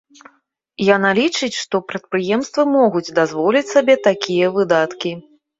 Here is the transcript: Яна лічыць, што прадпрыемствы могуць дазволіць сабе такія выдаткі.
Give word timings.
Яна 0.95 1.11
лічыць, 1.19 1.57
што 1.63 1.81
прадпрыемствы 1.93 2.65
могуць 2.79 3.13
дазволіць 3.21 3.67
сабе 3.75 3.95
такія 4.09 4.53
выдаткі. 4.57 5.17